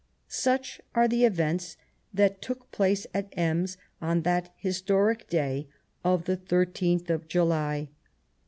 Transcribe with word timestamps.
Such 0.29 0.81
are 0.95 1.07
the 1.07 1.25
events 1.25 1.77
that 2.11 2.41
took 2.41 2.71
place 2.71 3.05
at 3.13 3.31
Ems 3.37 3.77
on 4.01 4.23
that 4.23 4.51
historic 4.57 5.29
day 5.29 5.67
of 6.03 6.25
the 6.25 6.37
13th 6.37 7.11
of 7.11 7.27
July. 7.27 7.87